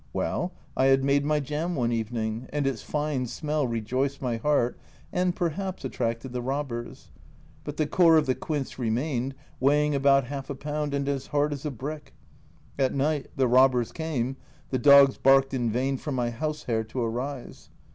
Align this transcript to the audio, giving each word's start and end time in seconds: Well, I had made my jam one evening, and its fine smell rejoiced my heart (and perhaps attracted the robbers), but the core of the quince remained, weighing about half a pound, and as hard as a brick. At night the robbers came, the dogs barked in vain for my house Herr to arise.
Well, 0.13 0.51
I 0.75 0.85
had 0.85 1.03
made 1.03 1.25
my 1.25 1.39
jam 1.39 1.75
one 1.75 1.91
evening, 1.91 2.47
and 2.51 2.65
its 2.65 2.81
fine 2.81 3.27
smell 3.27 3.67
rejoiced 3.67 4.19
my 4.19 4.37
heart 4.37 4.79
(and 5.13 5.35
perhaps 5.35 5.85
attracted 5.85 6.33
the 6.33 6.41
robbers), 6.41 7.11
but 7.63 7.77
the 7.77 7.85
core 7.85 8.17
of 8.17 8.25
the 8.25 8.33
quince 8.33 8.79
remained, 8.79 9.35
weighing 9.59 9.93
about 9.93 10.23
half 10.23 10.49
a 10.49 10.55
pound, 10.55 10.95
and 10.95 11.07
as 11.07 11.27
hard 11.27 11.53
as 11.53 11.67
a 11.67 11.69
brick. 11.69 12.15
At 12.79 12.95
night 12.95 13.27
the 13.35 13.47
robbers 13.47 13.91
came, 13.91 14.37
the 14.71 14.79
dogs 14.79 15.19
barked 15.19 15.53
in 15.53 15.69
vain 15.69 15.97
for 15.97 16.11
my 16.11 16.31
house 16.31 16.63
Herr 16.63 16.83
to 16.85 16.99
arise. 17.03 17.69